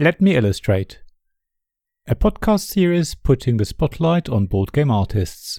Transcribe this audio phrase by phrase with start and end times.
[0.00, 1.00] Let Me Illustrate,
[2.06, 5.58] a podcast series putting the spotlight on board game artists.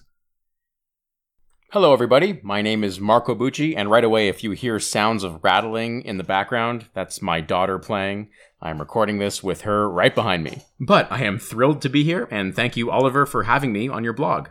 [1.74, 2.40] Hello, everybody.
[2.42, 6.17] My name is Marco Bucci, and right away, if you hear sounds of rattling in
[6.17, 8.30] the background, that's my daughter playing.
[8.62, 10.62] I'm recording this with her right behind me.
[10.80, 14.06] But I am thrilled to be here, and thank you, Oliver, for having me on
[14.06, 14.48] your blog.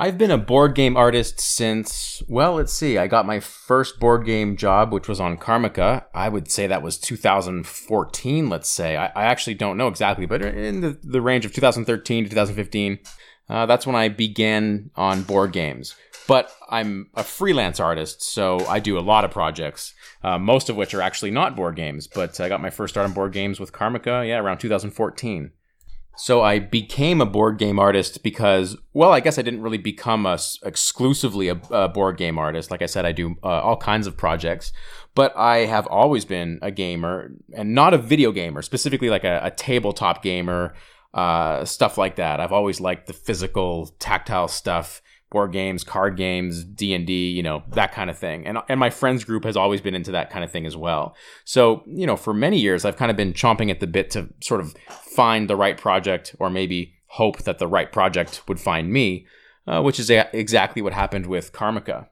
[0.00, 4.24] I've been a board game artist since, well, let's see, I got my first board
[4.24, 6.04] game job, which was on Karmaka.
[6.14, 8.96] I would say that was 2014, let's say.
[8.96, 13.00] I, I actually don't know exactly, but in the, the range of 2013 to 2015.
[13.48, 15.96] Uh, that's when I began on board games.
[16.28, 20.76] But I'm a freelance artist, so I do a lot of projects, uh, most of
[20.76, 22.06] which are actually not board games.
[22.06, 25.50] But I got my first start on board games with Karmaka, yeah, around 2014.
[26.18, 30.26] So I became a board game artist because, well, I guess I didn't really become
[30.26, 32.72] a, exclusively a, a board game artist.
[32.72, 34.72] Like I said, I do uh, all kinds of projects,
[35.14, 39.40] but I have always been a gamer and not a video gamer, specifically like a,
[39.44, 40.74] a tabletop gamer
[41.14, 42.40] uh, stuff like that.
[42.40, 47.42] I've always liked the physical, tactile stuff, board games, card games, D and D, you
[47.42, 48.46] know, that kind of thing.
[48.46, 51.14] And and my friends group has always been into that kind of thing as well.
[51.44, 54.28] So you know, for many years, I've kind of been chomping at the bit to
[54.40, 58.92] sort of find the right project, or maybe hope that the right project would find
[58.92, 59.26] me,
[59.66, 62.08] uh, which is a- exactly what happened with Karmaka.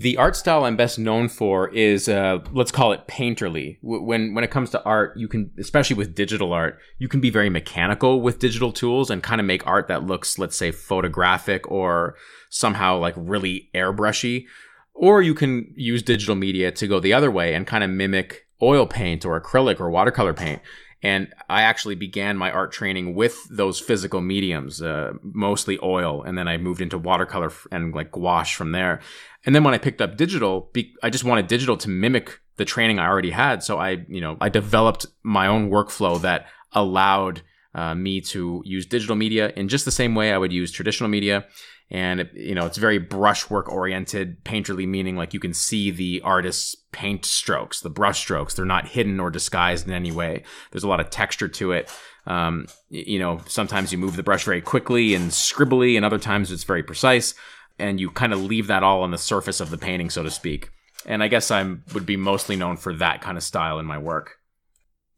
[0.00, 3.78] The art style I'm best known for is, uh, let's call it painterly.
[3.82, 7.30] When when it comes to art, you can, especially with digital art, you can be
[7.30, 11.68] very mechanical with digital tools and kind of make art that looks, let's say, photographic
[11.68, 12.14] or
[12.48, 14.46] somehow like really airbrushy.
[14.94, 18.46] Or you can use digital media to go the other way and kind of mimic
[18.62, 20.62] oil paint or acrylic or watercolor paint.
[21.02, 26.36] And I actually began my art training with those physical mediums, uh, mostly oil, and
[26.36, 29.00] then I moved into watercolor and like gouache from there.
[29.46, 32.98] And then when I picked up digital, I just wanted digital to mimic the training
[32.98, 33.62] I already had.
[33.62, 37.42] So I, you know, I developed my own workflow that allowed
[37.78, 41.08] uh, me to use digital media in just the same way I would use traditional
[41.08, 41.46] media.
[41.90, 46.20] And it, you know, it's very brushwork oriented, painterly, meaning like you can see the
[46.22, 48.54] artist's paint strokes, the brush strokes.
[48.54, 50.42] They're not hidden or disguised in any way.
[50.70, 51.90] There's a lot of texture to it.
[52.26, 56.52] Um, you know, sometimes you move the brush very quickly and scribbly, and other times
[56.52, 57.34] it's very precise
[57.78, 60.30] and you kind of leave that all on the surface of the painting, so to
[60.30, 60.70] speak.
[61.06, 61.62] And I guess I
[61.94, 64.37] would be mostly known for that kind of style in my work.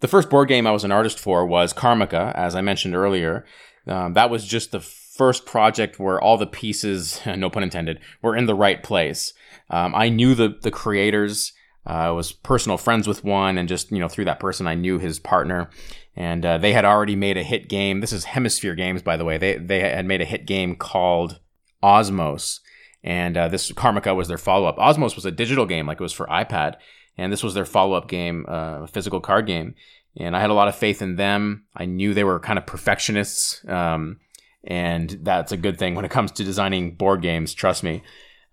[0.01, 3.45] The first board game I was an artist for was Karmaka, as I mentioned earlier.
[3.87, 8.35] Um, that was just the first project where all the pieces, no pun intended, were
[8.35, 9.35] in the right place.
[9.69, 11.53] Um, I knew the the creators.
[11.87, 14.75] Uh, I was personal friends with one, and just you know through that person, I
[14.75, 15.71] knew his partner,
[16.17, 18.01] and uh, they had already made a hit game.
[18.01, 19.39] This is Hemisphere Games, by the way.
[19.39, 21.41] They they had made a hit game called
[21.83, 22.61] Osmos,
[23.03, 24.77] and uh, this Karmaka was their follow up.
[24.77, 26.77] Osmos was a digital game, like it was for iPad,
[27.17, 29.75] and this was their follow up game, uh, a physical card game.
[30.17, 31.65] And I had a lot of faith in them.
[31.77, 34.19] I knew they were kind of perfectionists, um,
[34.65, 37.55] and that's a good thing when it comes to designing board games.
[37.55, 38.03] Trust me,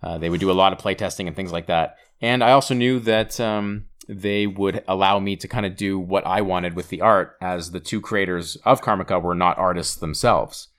[0.03, 1.97] uh, they would do a lot of playtesting and things like that.
[2.21, 6.25] And I also knew that um, they would allow me to kind of do what
[6.25, 10.69] I wanted with the art, as the two creators of Karmaka were not artists themselves.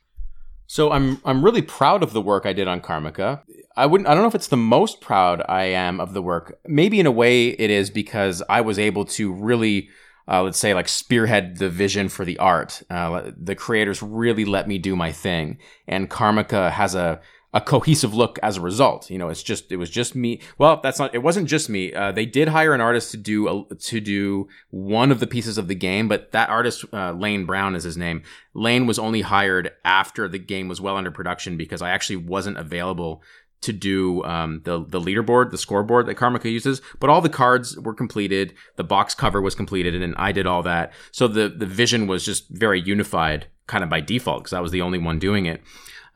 [0.67, 3.41] So I'm I'm really proud of the work I did on Karmaka.
[3.79, 6.59] I wouldn't I don't know if it's the most proud I am of the work.
[6.67, 9.89] Maybe in a way it is because I was able to really
[10.27, 12.83] uh, let's say like spearhead the vision for the art.
[12.91, 17.21] Uh, the creators really let me do my thing, and Karmaka has a
[17.55, 19.11] a cohesive look as a result.
[19.11, 20.41] You know, it's just it was just me.
[20.59, 21.15] Well, that's not.
[21.15, 21.95] It wasn't just me.
[21.95, 25.57] Uh, they did hire an artist to do a, to do one of the pieces
[25.57, 28.23] of the game, but that artist uh, Lane Brown is his name.
[28.53, 32.59] Lane was only hired after the game was well under production because I actually wasn't
[32.59, 33.23] available
[33.61, 36.81] to do um, the the leaderboard, the scoreboard that Karmaka uses.
[37.01, 40.63] But all the cards were completed, the box cover was completed, and I did all
[40.63, 40.93] that.
[41.13, 44.73] So the the vision was just very unified, kind of by default, because I was
[44.73, 45.63] the only one doing it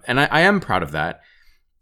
[0.06, 1.20] and I, I, am proud of that.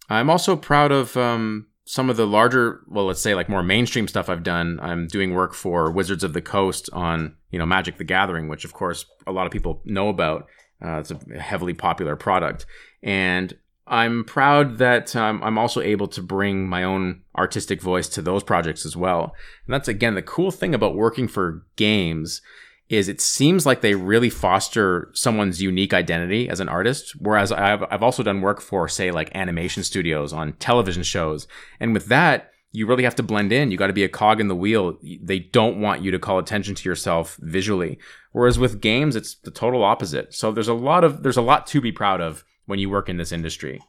[0.08, 4.08] I'm also proud of um, some of the larger, well, let's say like more mainstream
[4.08, 4.78] stuff I've done.
[4.82, 8.64] I'm doing work for Wizards of the Coast on, you know, Magic the Gathering, which
[8.64, 10.46] of course a lot of people know about.
[10.82, 12.64] Uh, it's a heavily popular product,
[13.02, 13.54] and
[13.90, 18.44] I'm proud that um, I'm also able to bring my own artistic voice to those
[18.44, 19.34] projects as well.
[19.66, 22.40] And that's again the cool thing about working for games
[22.88, 27.12] is it seems like they really foster someone's unique identity as an artist.
[27.20, 31.46] Whereas I've, I've also done work for, say, like animation studios on television shows.
[31.78, 33.70] And with that, you really have to blend in.
[33.70, 34.98] You got to be a cog in the wheel.
[35.22, 37.98] They don't want you to call attention to yourself visually.
[38.32, 40.34] Whereas with games, it's the total opposite.
[40.34, 43.08] So there's a lot of, there's a lot to be proud of when you work
[43.10, 43.82] in this industry.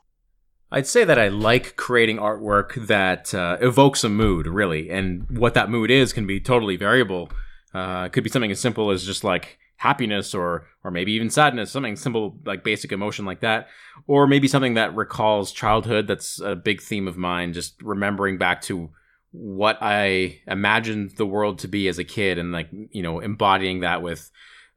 [0.74, 4.90] I'd say that I like creating artwork that uh, evokes a mood, really.
[4.90, 7.30] And what that mood is can be totally variable
[7.74, 11.30] Uh, it could be something as simple as just like happiness or or maybe even
[11.30, 13.68] sadness, something simple like basic emotion like that,
[14.08, 16.08] or maybe something that recalls childhood.
[16.08, 17.54] That's a big theme of mine.
[17.54, 18.90] Just remembering back to
[19.32, 23.82] what I imagined the world to be as a kid, and like you know embodying
[23.82, 24.32] that with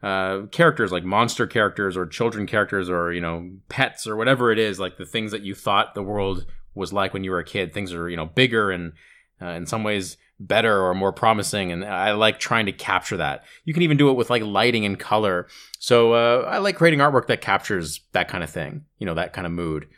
[0.04, 4.58] uh, characters like monster characters or children characters or you know pets or whatever it
[4.58, 7.44] is, like the things that you thought the world was like when you were a
[7.44, 7.72] kid.
[7.72, 8.92] Things are you know bigger and
[9.40, 13.44] uh, in some ways better or more promising and i like trying to capture that.
[13.64, 15.46] You can even do it with like lighting and color.
[15.78, 19.32] So uh, i like creating artwork that captures that kind of thing you know that
[19.32, 19.88] kind of mood.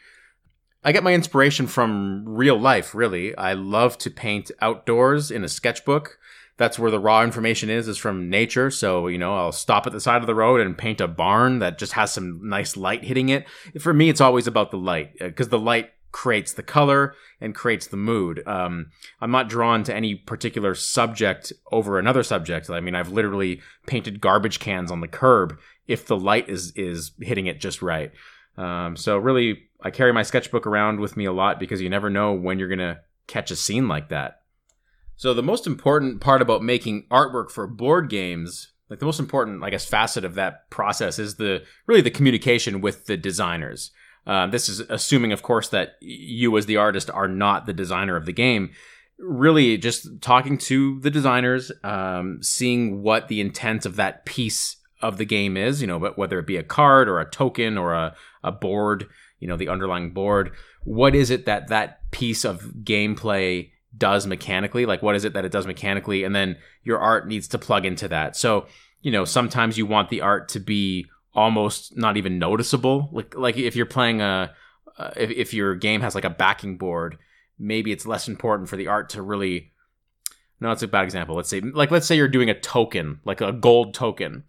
[0.85, 3.37] I get my inspiration from real life really.
[3.37, 6.17] I love to paint outdoors in a sketchbook
[6.59, 9.93] that's where the raw information is is from nature so you know i'll stop at
[9.93, 13.05] the side of the road and paint a barn that just has some nice light
[13.05, 13.47] hitting it
[13.79, 17.55] for me it's always about the light because uh, the light creates the color and
[17.55, 18.43] creates the mood.
[18.47, 18.87] Um,
[19.21, 22.71] I'm not drawn to any particular subject over another subject.
[22.71, 27.13] I mean, I've literally painted garbage cans on the curb if the light is is
[27.21, 28.13] hitting it just right.
[28.57, 32.09] Um, so really, I carry my sketchbook around with me a lot because you never
[32.09, 34.41] know when you're gonna catch a scene like that.
[35.17, 39.65] So the most important part about making artwork for board games, like the most important,
[39.65, 43.91] I guess, facet of that process is the really the communication with the designers.
[44.27, 48.17] Uh, this is assuming, of course, that you as the artist are not the designer
[48.17, 48.71] of the game.
[49.19, 55.17] Really, just talking to the designers, um, seeing what the intent of that piece of
[55.17, 57.95] the game is, you know, but whether it be a card or a token or
[57.95, 59.09] a, a board,
[59.41, 60.53] you know, the underlying board,
[60.85, 64.87] what is it that that piece of gameplay does mechanically?
[64.87, 66.25] Like, what is it that it does mechanically?
[66.25, 68.37] And then your art needs to plug into that.
[68.37, 68.67] So,
[69.01, 71.07] you know, sometimes you want the art to be
[71.37, 73.11] almost not even noticeable.
[73.13, 74.53] Like like if you're playing a
[74.99, 77.19] uh, if, if your game has like a backing board,
[77.59, 79.73] maybe it's less important for the art to really.
[80.59, 81.37] No, it's a bad example.
[81.37, 84.45] Let's say like let's say you're doing a token, like a gold token.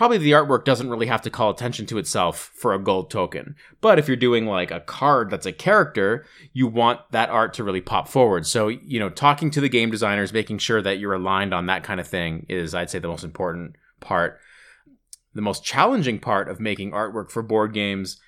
[0.00, 3.54] Probably the artwork doesn't really have to call attention to itself for a gold token.
[3.82, 6.24] But if you're doing like a card that's a character,
[6.54, 8.46] you want that art to really pop forward.
[8.46, 11.84] So, you know, talking to the game designers, making sure that you're aligned on that
[11.84, 14.40] kind of thing is, I'd say, the most important part
[15.34, 18.18] the most challenging part of making artwork for board games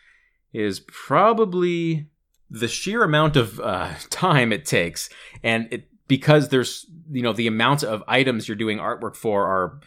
[0.53, 2.07] is probably
[2.51, 5.09] the sheer amount of uh, time it takes
[5.43, 9.81] and it because there's you know the amount of items you're doing artwork for are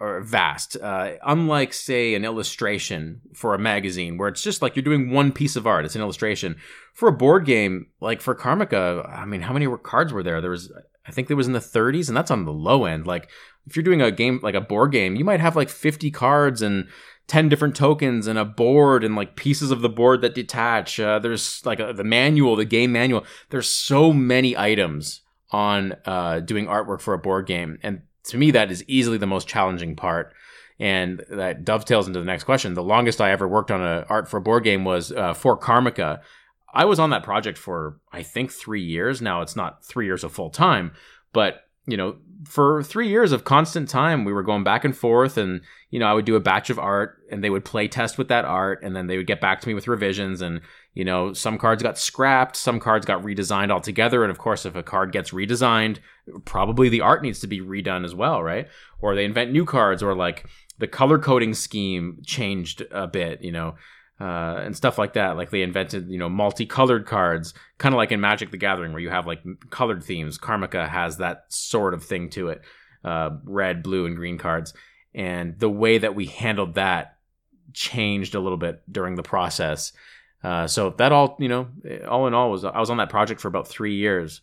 [0.00, 4.82] are vast uh, unlike say an illustration for a magazine where it's just like you're
[4.82, 6.56] doing one piece of art it's an illustration
[6.94, 10.50] for a board game like for karmaka i mean how many cards were there there
[10.50, 10.72] was
[11.08, 13.06] I think there was in the 30s, and that's on the low end.
[13.06, 13.30] Like
[13.66, 16.62] if you're doing a game like a board game, you might have like 50 cards
[16.62, 16.88] and
[17.28, 20.98] 10 different tokens and a board and like pieces of the board that detach.
[20.98, 23.24] Uh, there's like a, the manual, the game manual.
[23.50, 28.50] There's so many items on uh, doing artwork for a board game, and to me,
[28.52, 30.32] that is easily the most challenging part.
[30.78, 32.74] And that dovetails into the next question.
[32.74, 35.58] The longest I ever worked on an art for a board game was uh, for
[35.58, 36.20] Karmaka,
[36.76, 39.22] I was on that project for I think three years.
[39.22, 40.92] Now it's not three years of full time,
[41.32, 45.36] but you know, for three years of constant time, we were going back and forth,
[45.36, 45.60] and
[45.90, 48.28] you know, I would do a batch of art, and they would play test with
[48.28, 50.60] that art, and then they would get back to me with revisions, and
[50.94, 54.76] you know, some cards got scrapped, some cards got redesigned altogether, and of course, if
[54.76, 55.98] a card gets redesigned,
[56.44, 58.68] probably the art needs to be redone as well, right?
[59.00, 60.46] Or they invent new cards, or like
[60.78, 63.74] the color coding scheme changed a bit, you know
[64.20, 65.36] uh, and stuff like that.
[65.36, 69.02] Like they invented, you know, multicolored cards, kind of like in Magic the Gathering, where
[69.02, 70.38] you have like colored themes.
[70.38, 72.62] Karmaka has that sort of thing to it
[73.04, 74.74] uh, red, blue, and green cards.
[75.14, 77.16] And the way that we handled that
[77.72, 79.92] changed a little bit during the process.
[80.42, 81.68] Uh, so that all, you know,
[82.08, 84.42] all in all, was I was on that project for about three years.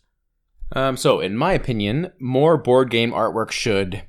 [0.72, 4.02] Um, so, in my opinion, more board game artwork should.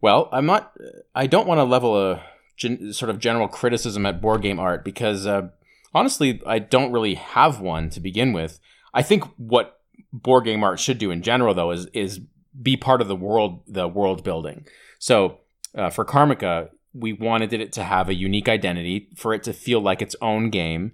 [0.00, 0.72] Well, I'm not.
[1.14, 2.22] I don't want to level a
[2.60, 5.48] gen- sort of general criticism at board game art because uh,
[5.94, 8.60] honestly, I don't really have one to begin with.
[8.94, 9.80] I think what
[10.12, 12.20] board game art should do in general, though, is is
[12.60, 14.66] be part of the world the world building.
[14.98, 15.38] So
[15.74, 19.80] uh, for Karmaka, we wanted it to have a unique identity, for it to feel
[19.80, 20.92] like its own game.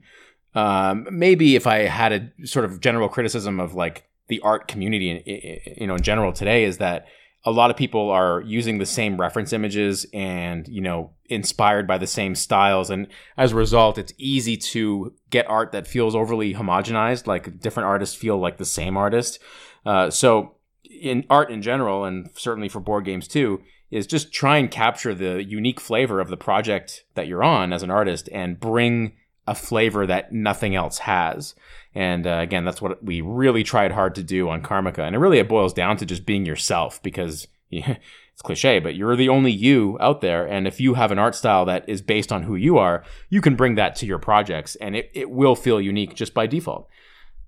[0.55, 5.75] Um, maybe if I had a sort of general criticism of like the art community,
[5.79, 7.07] you know, in general today, is that
[7.47, 11.97] a lot of people are using the same reference images and you know inspired by
[11.97, 12.91] the same styles.
[12.91, 13.07] And
[13.39, 18.17] as a result it's easy to get art that feels overly homogenized like different artists
[18.17, 19.39] feel like the same artist.
[19.87, 24.59] Uh, so in art in general and certainly for board games too is just try
[24.59, 28.59] and capture the unique flavor of the project that you're on as an artist and
[28.59, 29.13] bring
[29.47, 31.55] a flavor that nothing else has.
[31.95, 34.99] And uh, again, that's what we really tried hard to do on Karmaka.
[34.99, 37.99] And it really it boils down to just being yourself because it's
[38.37, 40.47] it's cliche, but you're the only you out there.
[40.47, 43.41] And if you have an art style that is based on who you are, you
[43.41, 46.87] can bring that to your projects and it, it will feel unique just by default.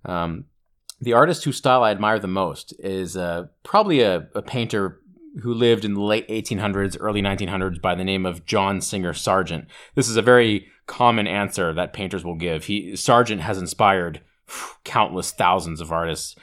[0.06, 0.46] Um,
[0.98, 5.02] the artist whose style I admire the most is uh, probably a, a, painter
[5.42, 9.66] who lived in the late 1800s, early 1900s by the name of John Singer Sargent.
[9.94, 12.64] This is a very common answer that painters will give.
[12.64, 14.23] He Sargent has inspired
[14.85, 16.35] countless thousands of artists.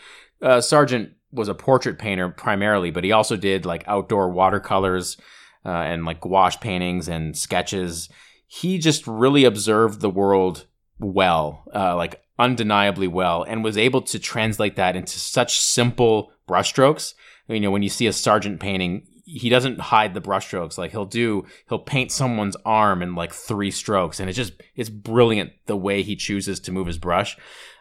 [0.42, 5.18] Uh, Sargent was a portrait painter primarily, but he also did like outdoor watercolors
[5.66, 8.10] uh, and like gouache paintings and sketches.
[8.48, 10.66] He just really observed the world
[11.00, 17.16] well, uh, like undeniably well, and was able to translate that into such simple brushstrokes.
[17.48, 20.78] You know, when you see a Sargent painting, he doesn't hide the brushstrokes.
[20.78, 24.90] Like he'll do, he'll paint someone's arm in like three strokes, and it's just it's
[24.90, 27.38] brilliant the way he chooses to move his brush.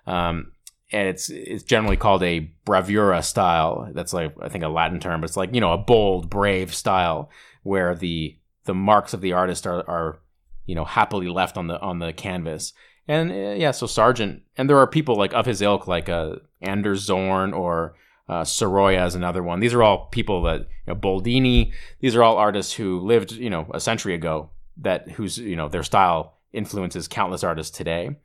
[0.07, 0.53] Um,
[0.93, 3.91] and it's it's generally called a bravura style.
[3.93, 5.21] That's like I think a Latin term.
[5.21, 7.31] But it's like you know a bold, brave style
[7.63, 10.21] where the the marks of the artist are, are
[10.67, 12.73] you know happily left on the on the canvas.
[13.07, 16.37] And uh, yeah, so Sargent, and there are people like of his ilk, like uh,
[16.63, 17.97] Anders Zorn or
[18.29, 19.61] uh, Sorolla is another one.
[19.61, 21.73] These are all people that you know, Boldini.
[22.01, 24.51] These are all artists who lived, you know, a century ago.
[24.77, 28.17] That whose you know their style influences countless artists today.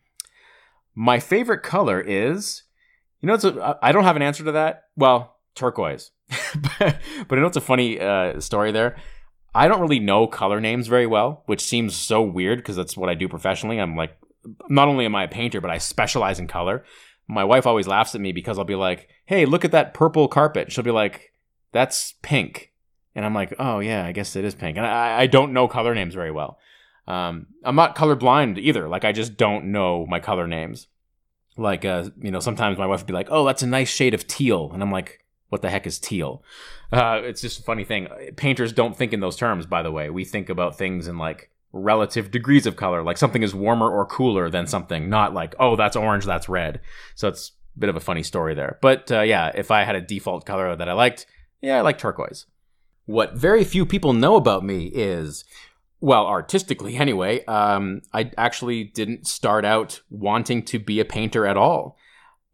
[0.96, 2.64] My favorite color is,
[3.22, 4.86] you know, it's a, I don't have an answer to that.
[4.96, 6.12] Well, turquoise,
[6.80, 8.96] but, but I know it's a funny uh, story there.
[9.54, 13.10] I don't really know color names very well, which seems so weird because that's what
[13.10, 13.80] I do professionally.
[13.80, 14.18] I'm like,
[14.70, 16.84] not only am I a painter, but I specialize in color.
[17.30, 20.28] My wife always laughs at me because I'll be like, "Hey, look at that purple
[20.28, 21.32] carpet." She'll be like,
[21.72, 22.74] "That's pink,"
[23.14, 25.68] and I'm like, "Oh yeah, I guess it is pink." And I, I don't know
[25.68, 26.58] color names very well.
[27.08, 28.90] Um, I'm not colorblind either.
[28.90, 30.88] Like I just don't know my color names.
[31.56, 34.16] Like uh, you know, sometimes my wife would be like, "Oh, that's a nice shade
[34.16, 36.44] of teal," and I'm like, "What the heck is teal?"
[36.92, 38.08] Uh, it's just a funny thing.
[38.38, 39.68] Painters don't think in those terms.
[39.68, 43.04] By the way, we think about things in like relative degrees of color.
[43.04, 46.80] Like something is warmer or cooler than something, not like, "Oh, that's orange, that's red."
[47.16, 48.78] So it's a bit of a funny story there.
[48.82, 51.26] But uh, yeah, if I had a default color that I liked,
[51.62, 52.46] yeah, I like turquoise.
[53.06, 55.44] What very few people know about me is
[56.02, 61.58] well, artistically anyway, um, I actually didn't start out wanting to be a painter at
[61.58, 61.98] all.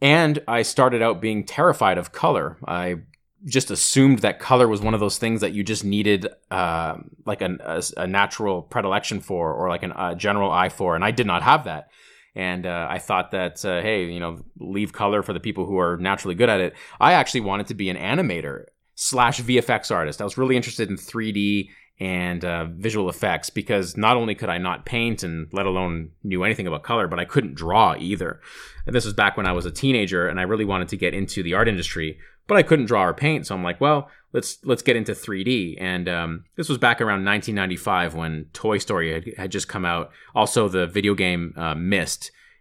[0.01, 2.57] And I started out being terrified of color.
[2.67, 3.01] I
[3.45, 7.41] just assumed that color was one of those things that you just needed uh, like
[7.41, 10.95] an, a, a, natural predilection for or like a general eye for.
[10.95, 11.89] And I did not have that.
[12.33, 15.77] And uh, I thought that, uh, hey, you know, leave color for the people who
[15.77, 16.73] are naturally good at it.
[16.99, 20.21] I actually wanted to be an animator slash VFX artist.
[20.21, 24.57] I was really interested in 3D and uh, visual effects because not only could I
[24.57, 28.41] not paint and let alone knew anything about color, but I couldn't draw either.
[28.85, 31.13] And this was back when I was a teenager and I really wanted to get
[31.13, 33.47] into the art industry, but I couldn't draw or paint.
[33.47, 35.77] So I'm like, well, let's let's get into 3D.
[35.79, 40.11] And um, this was back around 1995 when Toy Story had, had just come out.
[40.33, 41.75] Also, the video game uh,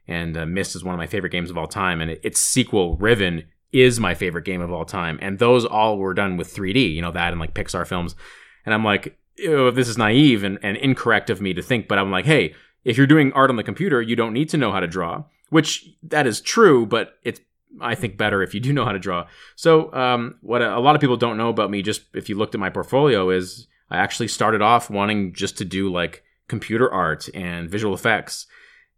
[0.07, 2.01] and uh, is one of my favorite games of all time.
[2.01, 5.19] And it, its sequel, Riven, is my favorite game of all time.
[5.21, 6.95] And those all were done with 3D.
[6.95, 8.15] You know that and like Pixar films.
[8.65, 12.11] And I'm like, this is naive and, and incorrect of me to think, but I'm
[12.11, 14.81] like, hey, if you're doing art on the computer, you don't need to know how
[14.81, 17.41] to draw, which that is true, but it's
[17.81, 19.27] I think better if you do know how to draw.
[19.57, 22.55] So, um, what a, lot of people don't know about me, just if you looked
[22.55, 27.29] at my portfolio, is I actually started off wanting just to do like computer art
[27.35, 28.47] and visual effects.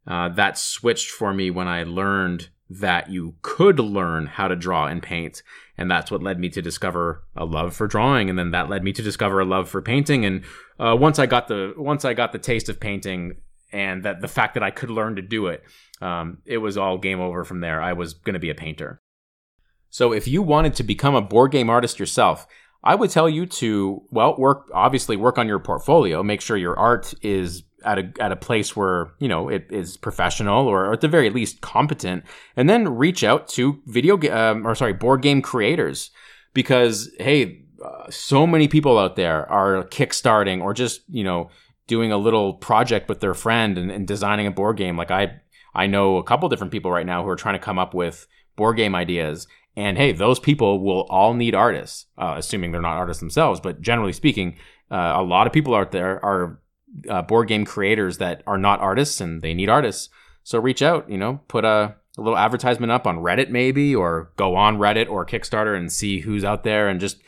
[0.06, 4.87] Uh, that switched for me when I learned that you could learn how to draw
[4.87, 5.42] and paint
[5.78, 8.83] and that's what led me to discover a love for drawing and then that led
[8.83, 10.42] me to discover a love for painting and
[10.80, 13.37] uh, once i got the once i got the taste of painting
[13.73, 15.62] and that the fact that i could learn to do it
[16.02, 17.80] um, it was all game over from there.
[17.80, 19.00] I was going to be a painter.
[19.88, 22.46] So if you wanted to become a board game artist yourself
[22.85, 26.78] i would tell you to well work obviously work on your portfolio make sure your
[26.78, 30.92] art is at a at a place where you know it is professional or, or
[30.92, 32.25] at the very least competent,
[32.56, 36.11] and then reach out to video um, or sorry board game creators.
[36.52, 41.49] Because hey, uh, so many people out there are kickstarting or just you know
[41.86, 44.96] doing a little project with their friend and, and designing a board game.
[44.96, 45.40] Like I
[45.74, 48.26] I know a couple different people right now who are trying to come up with
[48.56, 49.46] board game ideas.
[49.76, 53.60] And hey, those people will all need artists, uh, assuming they're not artists themselves.
[53.60, 54.56] But generally speaking,
[54.90, 56.60] uh, a lot of people out there are
[57.08, 60.08] uh, board game creators that are not artists and they need artists.
[60.44, 64.32] So reach out, you know, put a, a little advertisement up on Reddit maybe, or
[64.36, 67.20] go on Reddit or Kickstarter and see who's out there and just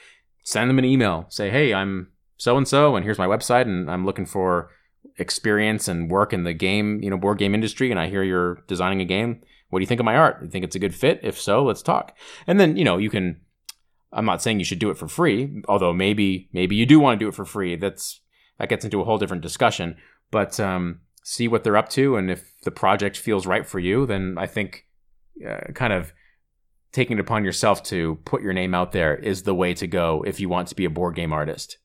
[0.42, 1.26] send them an email.
[1.28, 2.08] Say, hey, I'm
[2.38, 4.70] so and so, and here's my website, and I'm looking for
[5.18, 8.62] experience and work in the game, you know, board game industry, and I hear you're
[8.66, 9.42] designing a game.
[9.68, 10.38] What do you think of my art?
[10.42, 11.20] You think it's a good fit?
[11.22, 12.16] If so, let's talk.
[12.46, 13.40] And then, you know, you can
[14.12, 17.18] I'm not saying you should do it for free, although maybe maybe you do want
[17.18, 17.76] to do it for free.
[17.76, 18.20] That's
[18.58, 19.96] that gets into a whole different discussion.
[20.30, 24.06] But um, see what they're up to, and if the project feels right for you,
[24.06, 24.86] then I think
[25.46, 26.12] uh, kind of
[26.92, 30.24] taking it upon yourself to put your name out there is the way to go
[30.26, 31.78] if you want to be a board game artist.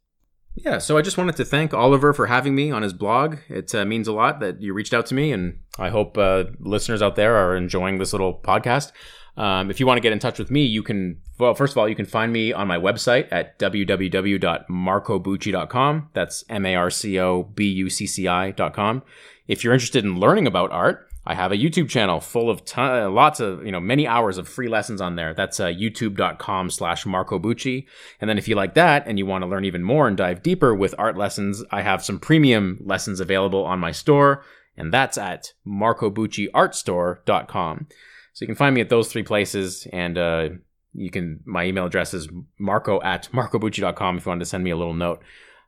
[0.55, 3.37] Yeah, so I just wanted to thank Oliver for having me on his blog.
[3.49, 6.43] It uh, means a lot that you reached out to me, and I hope uh,
[6.59, 8.91] listeners out there are enjoying this little podcast.
[9.35, 11.79] Um, if you want to get in touch with me, you can, well, first of
[11.79, 16.09] all, you can find me on my website at www.marcobucci.com.
[16.13, 19.01] That's M A R C O B U C C I.com.
[19.47, 23.13] If you're interested in learning about art, I have a YouTube channel full of ton,
[23.13, 25.33] lots of, you know, many hours of free lessons on there.
[25.33, 27.85] That's uh, youtube.com slash Marco Bucci.
[28.19, 30.43] And then if you like that and you want to learn even more and dive
[30.43, 34.43] deeper with art lessons, I have some premium lessons available on my store.
[34.75, 37.87] And that's at marcobucciartstore.com.
[38.33, 39.87] So you can find me at those three places.
[39.93, 40.49] And uh,
[40.93, 42.27] you can, my email address is
[42.59, 45.21] marco at marcobucci.com if you wanted to send me a little note.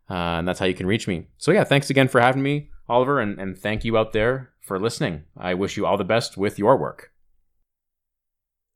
[0.10, 1.28] Uh, and that's how you can reach me.
[1.38, 3.22] So yeah, thanks again for having me, Oliver.
[3.22, 5.24] And, and thank you out there for listening.
[5.38, 7.12] I wish you all the best with your work.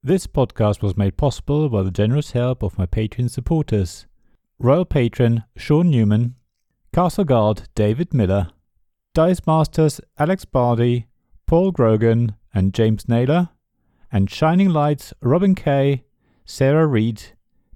[0.03, 4.05] This podcast was made possible by the generous help of my Patreon supporters
[4.59, 6.35] Royal Patron Sean Newman,
[6.93, 8.49] Castle Guard David Miller,
[9.13, 11.07] Dice Masters Alex Bardi,
[11.47, 13.49] Paul Grogan, and James Naylor,
[14.11, 16.03] and Shining Lights Robin Kay,
[16.45, 17.23] Sarah Reed,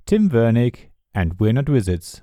[0.05, 2.22] Tim Vernick, and We're Not Wizards.